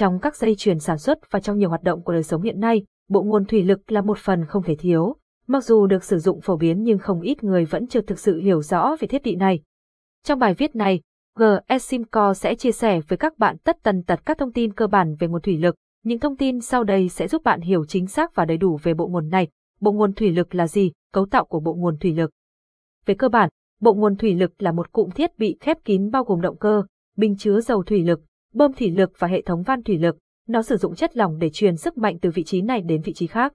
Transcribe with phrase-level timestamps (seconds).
[0.00, 2.60] Trong các dây chuyền sản xuất và trong nhiều hoạt động của đời sống hiện
[2.60, 5.16] nay, bộ nguồn thủy lực là một phần không thể thiếu.
[5.46, 8.40] Mặc dù được sử dụng phổ biến nhưng không ít người vẫn chưa thực sự
[8.40, 9.60] hiểu rõ về thiết bị này.
[10.24, 11.00] Trong bài viết này,
[11.38, 15.16] GSimco sẽ chia sẻ với các bạn tất tần tật các thông tin cơ bản
[15.18, 15.74] về nguồn thủy lực.
[16.04, 18.94] Những thông tin sau đây sẽ giúp bạn hiểu chính xác và đầy đủ về
[18.94, 19.48] bộ nguồn này.
[19.80, 20.92] Bộ nguồn thủy lực là gì?
[21.12, 22.30] Cấu tạo của bộ nguồn thủy lực.
[23.06, 23.48] Về cơ bản,
[23.80, 26.82] bộ nguồn thủy lực là một cụm thiết bị khép kín bao gồm động cơ,
[27.16, 28.20] bình chứa dầu thủy lực,
[28.54, 30.18] bơm thủy lực và hệ thống van thủy lực.
[30.48, 33.12] Nó sử dụng chất lỏng để truyền sức mạnh từ vị trí này đến vị
[33.12, 33.52] trí khác.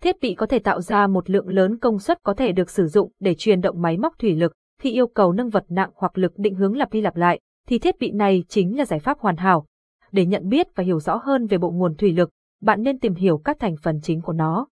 [0.00, 2.86] Thiết bị có thể tạo ra một lượng lớn công suất có thể được sử
[2.86, 6.18] dụng để truyền động máy móc thủy lực, khi yêu cầu nâng vật nặng hoặc
[6.18, 9.18] lực định hướng lặp đi lặp lại, thì thiết bị này chính là giải pháp
[9.18, 9.66] hoàn hảo.
[10.12, 12.30] Để nhận biết và hiểu rõ hơn về bộ nguồn thủy lực,
[12.60, 14.68] bạn nên tìm hiểu các thành phần chính của nó.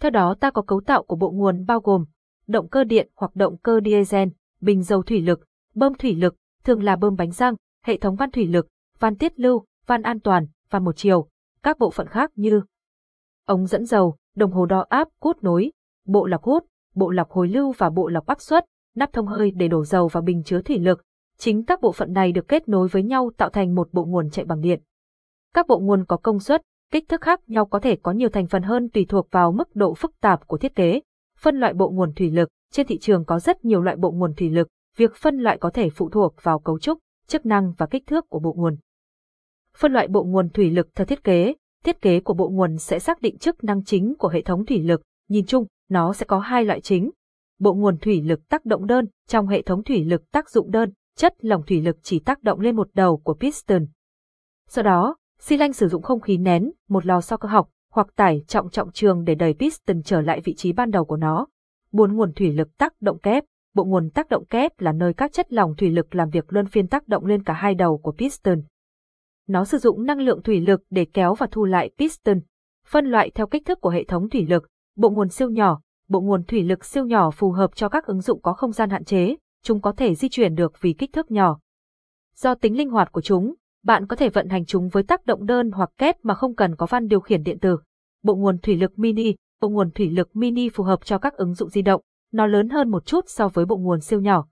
[0.00, 2.04] Theo đó ta có cấu tạo của bộ nguồn bao gồm
[2.46, 4.28] động cơ điện hoặc động cơ diesel,
[4.60, 8.30] bình dầu thủy lực, bơm thủy lực, thường là bơm bánh răng, hệ thống van
[8.30, 11.28] thủy lực, van tiết lưu, van an toàn, van một chiều,
[11.62, 12.62] các bộ phận khác như
[13.46, 15.72] ống dẫn dầu, đồng hồ đo áp, cút nối,
[16.06, 18.64] bộ lọc hút, bộ lọc hồi lưu và bộ lọc áp suất,
[18.96, 21.02] nắp thông hơi để đổ dầu vào bình chứa thủy lực.
[21.38, 24.30] Chính các bộ phận này được kết nối với nhau tạo thành một bộ nguồn
[24.30, 24.80] chạy bằng điện.
[25.54, 28.46] Các bộ nguồn có công suất, kích thước khác nhau có thể có nhiều thành
[28.46, 31.00] phần hơn tùy thuộc vào mức độ phức tạp của thiết kế.
[31.38, 34.34] Phân loại bộ nguồn thủy lực, trên thị trường có rất nhiều loại bộ nguồn
[34.34, 36.98] thủy lực, việc phân loại có thể phụ thuộc vào cấu trúc,
[37.30, 38.76] chức năng và kích thước của bộ nguồn.
[39.76, 42.98] Phân loại bộ nguồn thủy lực theo thiết kế, thiết kế của bộ nguồn sẽ
[42.98, 46.38] xác định chức năng chính của hệ thống thủy lực, nhìn chung, nó sẽ có
[46.38, 47.10] hai loại chính,
[47.60, 50.92] bộ nguồn thủy lực tác động đơn, trong hệ thống thủy lực tác dụng đơn,
[51.16, 53.86] chất lỏng thủy lực chỉ tác động lên một đầu của piston.
[54.68, 58.06] Sau đó, xi lanh sử dụng không khí nén, một lò xo cơ học, hoặc
[58.16, 61.46] tải trọng trọng trường để đẩy piston trở lại vị trí ban đầu của nó.
[61.92, 65.32] Bốn nguồn thủy lực tác động kép, bộ nguồn tác động kép là nơi các
[65.32, 68.12] chất lỏng thủy lực làm việc luân phiên tác động lên cả hai đầu của
[68.12, 68.62] piston.
[69.46, 72.40] Nó sử dụng năng lượng thủy lực để kéo và thu lại piston.
[72.86, 76.20] Phân loại theo kích thước của hệ thống thủy lực, bộ nguồn siêu nhỏ, bộ
[76.20, 79.04] nguồn thủy lực siêu nhỏ phù hợp cho các ứng dụng có không gian hạn
[79.04, 81.58] chế, chúng có thể di chuyển được vì kích thước nhỏ.
[82.34, 83.54] Do tính linh hoạt của chúng,
[83.84, 86.76] bạn có thể vận hành chúng với tác động đơn hoặc kép mà không cần
[86.76, 87.78] có van điều khiển điện tử.
[88.22, 91.54] Bộ nguồn thủy lực mini, bộ nguồn thủy lực mini phù hợp cho các ứng
[91.54, 92.00] dụng di động,
[92.32, 94.46] nó lớn hơn một chút so với bộ nguồn siêu nhỏ.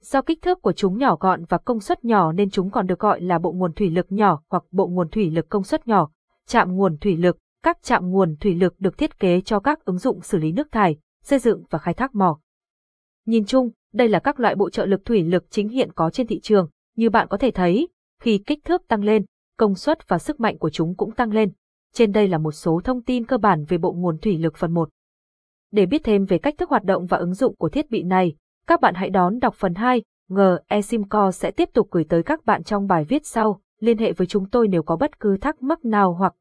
[0.00, 2.98] Do kích thước của chúng nhỏ gọn và công suất nhỏ nên chúng còn được
[2.98, 6.10] gọi là bộ nguồn thủy lực nhỏ hoặc bộ nguồn thủy lực công suất nhỏ.
[6.46, 9.98] Chạm nguồn thủy lực, các trạm nguồn thủy lực được thiết kế cho các ứng
[9.98, 12.38] dụng xử lý nước thải, xây dựng và khai thác mỏ.
[13.26, 16.26] Nhìn chung, đây là các loại bộ trợ lực thủy lực chính hiện có trên
[16.26, 17.88] thị trường, như bạn có thể thấy,
[18.20, 19.24] khi kích thước tăng lên,
[19.58, 21.52] công suất và sức mạnh của chúng cũng tăng lên.
[21.94, 24.74] Trên đây là một số thông tin cơ bản về bộ nguồn thủy lực phần
[24.74, 24.88] 1.
[25.72, 28.34] Để biết thêm về cách thức hoạt động và ứng dụng của thiết bị này,
[28.66, 32.44] các bạn hãy đón đọc phần 2, ngờ eSIMCO sẽ tiếp tục gửi tới các
[32.44, 33.60] bạn trong bài viết sau.
[33.80, 36.32] Liên hệ với chúng tôi nếu có bất cứ thắc mắc nào hoặc